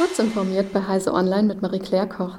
Kurz 0.00 0.18
informiert 0.18 0.72
bei 0.72 0.80
Heise 0.88 1.12
Online 1.12 1.42
mit 1.42 1.60
Marie-Claire 1.60 2.08
Koch. 2.08 2.38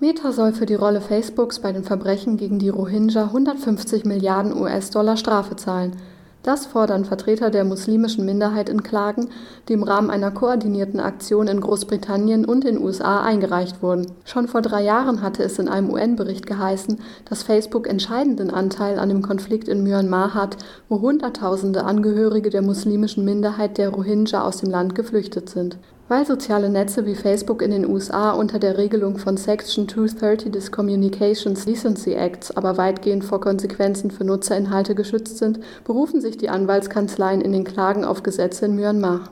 Meta 0.00 0.32
soll 0.32 0.54
für 0.54 0.64
die 0.64 0.76
Rolle 0.76 1.02
Facebooks 1.02 1.58
bei 1.58 1.72
den 1.72 1.84
Verbrechen 1.84 2.38
gegen 2.38 2.58
die 2.58 2.70
Rohingya 2.70 3.24
150 3.24 4.06
Milliarden 4.06 4.56
US-Dollar 4.58 5.18
Strafe 5.18 5.56
zahlen. 5.56 5.94
Das 6.42 6.64
fordern 6.64 7.04
Vertreter 7.04 7.50
der 7.50 7.64
muslimischen 7.64 8.24
Minderheit 8.24 8.70
in 8.70 8.82
Klagen, 8.82 9.28
die 9.68 9.74
im 9.74 9.82
Rahmen 9.82 10.08
einer 10.08 10.30
koordinierten 10.30 11.00
Aktion 11.00 11.48
in 11.48 11.60
Großbritannien 11.60 12.46
und 12.46 12.64
den 12.64 12.80
USA 12.80 13.20
eingereicht 13.20 13.82
wurden. 13.82 14.10
Schon 14.24 14.48
vor 14.48 14.62
drei 14.62 14.82
Jahren 14.82 15.20
hatte 15.20 15.42
es 15.42 15.58
in 15.58 15.68
einem 15.68 15.90
UN-Bericht 15.90 16.46
geheißen, 16.46 16.98
dass 17.26 17.42
Facebook 17.42 17.90
entscheidenden 17.90 18.48
Anteil 18.48 18.98
an 18.98 19.10
dem 19.10 19.20
Konflikt 19.20 19.68
in 19.68 19.82
Myanmar 19.82 20.32
hat, 20.32 20.56
wo 20.88 21.02
Hunderttausende 21.02 21.84
Angehörige 21.84 22.48
der 22.48 22.62
muslimischen 22.62 23.26
Minderheit 23.26 23.76
der 23.76 23.90
Rohingya 23.90 24.40
aus 24.40 24.56
dem 24.56 24.70
Land 24.70 24.94
geflüchtet 24.94 25.50
sind. 25.50 25.76
Weil 26.10 26.26
soziale 26.26 26.70
Netze 26.70 27.06
wie 27.06 27.14
Facebook 27.14 27.62
in 27.62 27.70
den 27.70 27.88
USA 27.88 28.32
unter 28.32 28.58
der 28.58 28.76
Regelung 28.76 29.16
von 29.16 29.36
Section 29.36 29.88
230 29.88 30.50
des 30.50 30.72
Communications 30.72 31.64
Decency 31.64 32.14
Acts 32.14 32.50
aber 32.50 32.76
weitgehend 32.76 33.22
vor 33.22 33.40
Konsequenzen 33.40 34.10
für 34.10 34.24
Nutzerinhalte 34.24 34.96
geschützt 34.96 35.38
sind, 35.38 35.60
berufen 35.84 36.20
sich 36.20 36.36
die 36.36 36.48
Anwaltskanzleien 36.48 37.40
in 37.40 37.52
den 37.52 37.62
Klagen 37.62 38.04
auf 38.04 38.24
Gesetze 38.24 38.66
in 38.66 38.74
Myanmar. 38.74 39.28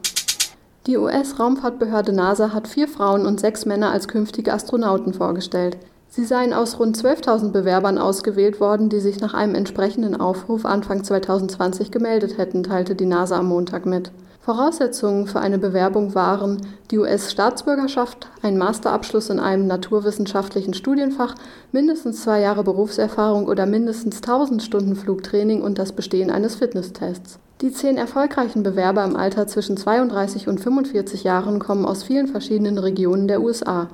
Die 0.86 0.96
US-Raumfahrtbehörde 0.98 2.12
NASA 2.12 2.52
hat 2.52 2.68
vier 2.68 2.86
Frauen 2.86 3.26
und 3.26 3.40
sechs 3.40 3.66
Männer 3.66 3.90
als 3.90 4.06
künftige 4.06 4.52
Astronauten 4.52 5.14
vorgestellt. 5.14 5.78
Sie 6.08 6.24
seien 6.24 6.52
aus 6.52 6.78
rund 6.78 6.96
12.000 6.96 7.50
Bewerbern 7.50 7.98
ausgewählt 7.98 8.60
worden, 8.60 8.88
die 8.88 9.00
sich 9.00 9.18
nach 9.18 9.34
einem 9.34 9.56
entsprechenden 9.56 10.14
Aufruf 10.14 10.64
Anfang 10.64 11.02
2020 11.02 11.90
gemeldet 11.90 12.38
hätten, 12.38 12.62
teilte 12.62 12.94
die 12.94 13.06
NASA 13.06 13.36
am 13.36 13.48
Montag 13.48 13.84
mit. 13.84 14.12
Voraussetzungen 14.48 15.26
für 15.26 15.40
eine 15.40 15.58
Bewerbung 15.58 16.14
waren 16.14 16.62
die 16.90 16.96
US-Staatsbürgerschaft, 16.96 18.28
ein 18.40 18.56
Masterabschluss 18.56 19.28
in 19.28 19.40
einem 19.40 19.66
naturwissenschaftlichen 19.66 20.72
Studienfach, 20.72 21.34
mindestens 21.70 22.22
zwei 22.22 22.40
Jahre 22.40 22.64
Berufserfahrung 22.64 23.44
oder 23.44 23.66
mindestens 23.66 24.22
1000 24.22 24.62
Stunden 24.62 24.96
Flugtraining 24.96 25.60
und 25.60 25.78
das 25.78 25.92
Bestehen 25.92 26.30
eines 26.30 26.54
Fitnesstests. 26.54 27.38
Die 27.60 27.72
zehn 27.72 27.98
erfolgreichen 27.98 28.62
Bewerber 28.62 29.04
im 29.04 29.16
Alter 29.16 29.46
zwischen 29.48 29.76
32 29.76 30.48
und 30.48 30.60
45 30.60 31.24
Jahren 31.24 31.58
kommen 31.58 31.84
aus 31.84 32.02
vielen 32.02 32.28
verschiedenen 32.28 32.78
Regionen 32.78 33.28
der 33.28 33.42
USA. 33.42 33.88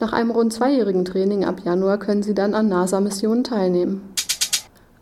Nach 0.00 0.12
einem 0.12 0.32
rund 0.32 0.52
zweijährigen 0.52 1.04
Training 1.04 1.44
ab 1.44 1.60
Januar 1.64 1.98
können 1.98 2.24
sie 2.24 2.34
dann 2.34 2.54
an 2.54 2.66
NASA-Missionen 2.66 3.44
teilnehmen. 3.44 4.11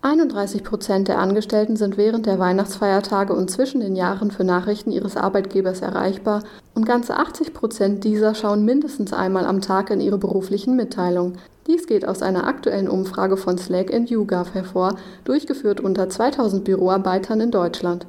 31 0.02 0.64
Prozent 0.64 1.08
der 1.08 1.18
Angestellten 1.18 1.76
sind 1.76 1.98
während 1.98 2.24
der 2.24 2.38
Weihnachtsfeiertage 2.38 3.34
und 3.34 3.50
zwischen 3.50 3.82
den 3.82 3.96
Jahren 3.96 4.30
für 4.30 4.44
Nachrichten 4.44 4.92
ihres 4.92 5.14
Arbeitgebers 5.14 5.82
erreichbar 5.82 6.42
und 6.74 6.86
ganze 6.86 7.16
80 7.16 7.52
Prozent 7.52 8.04
dieser 8.04 8.34
schauen 8.34 8.64
mindestens 8.64 9.12
einmal 9.12 9.44
am 9.44 9.60
Tag 9.60 9.90
in 9.90 10.00
ihre 10.00 10.16
beruflichen 10.16 10.74
Mitteilungen. 10.74 11.36
Dies 11.66 11.86
geht 11.86 12.08
aus 12.08 12.22
einer 12.22 12.46
aktuellen 12.46 12.88
Umfrage 12.88 13.36
von 13.36 13.58
Slack 13.58 13.92
and 13.92 14.08
YouGov 14.08 14.54
hervor, 14.54 14.96
durchgeführt 15.24 15.80
unter 15.80 16.08
2000 16.08 16.64
Büroarbeitern 16.64 17.42
in 17.42 17.50
Deutschland. 17.50 18.06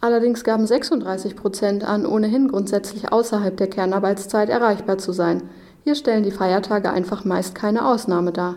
Allerdings 0.00 0.44
gaben 0.44 0.68
36 0.68 1.34
Prozent 1.34 1.82
an, 1.82 2.06
ohnehin 2.06 2.46
grundsätzlich 2.46 3.10
außerhalb 3.12 3.56
der 3.56 3.68
Kernarbeitszeit 3.68 4.48
erreichbar 4.48 4.98
zu 4.98 5.10
sein. 5.10 5.42
Hier 5.82 5.96
stellen 5.96 6.22
die 6.22 6.30
Feiertage 6.30 6.92
einfach 6.92 7.24
meist 7.24 7.56
keine 7.56 7.84
Ausnahme 7.84 8.30
dar. 8.30 8.54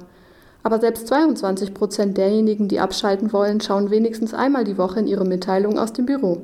Aber 0.65 0.79
selbst 0.79 1.05
22 1.09 1.75
Prozent 1.75 2.17
derjenigen, 2.17 2.67
die 2.67 2.79
abschalten 2.79 3.31
wollen, 3.31 3.61
schauen 3.61 3.91
wenigstens 3.91 4.33
einmal 4.33 4.63
die 4.63 4.79
Woche 4.79 4.99
in 4.99 5.05
ihre 5.05 5.23
Mitteilungen 5.23 5.77
aus 5.77 5.93
dem 5.93 6.07
Büro. 6.07 6.41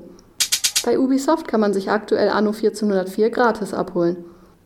Bei 0.86 1.00
Ubisoft 1.00 1.48
kann 1.48 1.60
man 1.60 1.74
sich 1.74 1.90
aktuell 1.90 2.30
Anno 2.30 2.52
1404 2.52 3.32
gratis 3.32 3.74
abholen. 3.74 4.18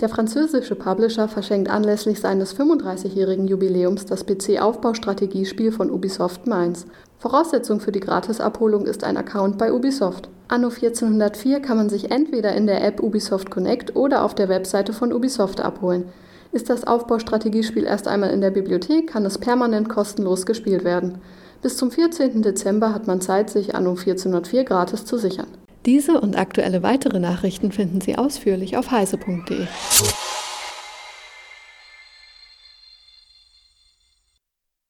Der 0.02 0.10
französische 0.10 0.76
Publisher 0.76 1.30
verschenkt 1.30 1.70
anlässlich 1.70 2.20
seines 2.20 2.54
35-jährigen 2.54 3.48
Jubiläums 3.48 4.06
das 4.06 4.26
PC-Aufbaustrategiespiel 4.26 5.72
von 5.72 5.90
Ubisoft 5.90 6.48
Mainz. 6.48 6.86
Voraussetzung 7.18 7.80
für 7.80 7.94
die 7.94 8.02
Gratisabholung 8.02 8.86
ist 8.86 9.06
ein 9.06 9.16
Account 9.16 9.58
bei 9.58 9.72
Ubisoft. 9.72 10.28
Anno 10.50 10.68
1404 10.68 11.62
kann 11.62 11.78
man 11.78 11.88
sich 11.88 12.12
entweder 12.12 12.54
in 12.56 12.68
der 12.68 12.84
App 12.84 13.02
Ubisoft 13.02 13.52
Connect 13.52 13.96
oder 13.96 14.26
auf 14.26 14.36
der 14.36 14.50
Webseite 14.50 14.92
von 14.92 15.14
Ubisoft 15.14 15.62
abholen. 15.62 16.10
Ist 16.56 16.70
das 16.70 16.88
Aufbaustrategiespiel 16.88 17.84
erst 17.84 18.08
einmal 18.08 18.30
in 18.30 18.40
der 18.40 18.50
Bibliothek, 18.50 19.08
kann 19.08 19.26
es 19.26 19.38
permanent 19.38 19.90
kostenlos 19.90 20.46
gespielt 20.46 20.86
werden. 20.86 21.18
Bis 21.62 21.76
zum 21.76 21.92
14. 21.92 22.44
Dezember 22.44 22.94
hat 22.94 23.08
man 23.08 23.20
Zeit, 23.20 23.50
sich 23.50 23.76
Anno 23.76 23.90
1404 23.90 24.64
gratis 24.64 25.04
zu 25.04 25.18
sichern. 25.18 25.48
Diese 25.86 26.22
und 26.22 26.38
aktuelle 26.38 26.82
weitere 26.82 27.20
Nachrichten 27.20 27.74
finden 27.74 28.00
Sie 28.00 28.18
ausführlich 28.18 28.78
auf 28.78 28.90
heise.de. 28.90 29.68